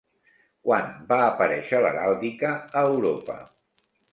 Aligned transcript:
Quan 0.69 0.87
va 1.11 1.19
aparèixer 1.25 1.83
l'heràldica 1.83 2.55
a 2.83 2.87
Europa? 2.95 3.41